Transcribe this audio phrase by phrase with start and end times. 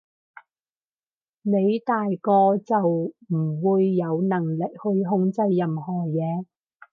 [1.43, 2.75] 你大個就
[3.27, 6.43] 唔會有能力去控制任何嘢